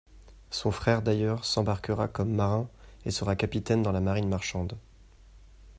Son 0.49 0.71
frère, 0.71 1.03
d'ailleurs, 1.03 1.45
s'embarquera 1.45 2.07
comme 2.07 2.33
marin 2.33 2.67
et 3.05 3.11
sera 3.11 3.35
capitaine 3.35 3.83
dans 3.83 3.91
la 3.91 4.01
marine 4.01 4.27
marchande. 4.29 4.75